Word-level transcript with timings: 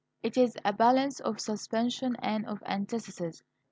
It 0.23 0.35
is 0.35 0.57
a 0.65 0.73
balance 0.73 1.19
of 1.19 1.39
suspension 1.39 2.15
and 2.19 2.47
of 2.47 2.63
antithesis. 2.65 3.43